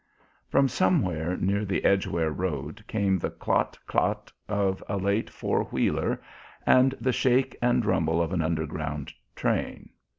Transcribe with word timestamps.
From 0.49 0.67
somewhere 0.67 1.37
near 1.37 1.63
the 1.63 1.85
Edgware 1.85 2.31
Road 2.31 2.83
came 2.87 3.19
the 3.19 3.29
clot 3.29 3.77
clot 3.85 4.31
of 4.49 4.83
a 4.89 4.97
late 4.97 5.29
four 5.29 5.65
wheeler 5.65 6.19
and 6.65 6.95
the 6.99 7.13
shake 7.13 7.55
and 7.61 7.85
rumble 7.85 8.19
of 8.19 8.33
an 8.33 8.41
underground 8.41 9.13
train. 9.35 9.91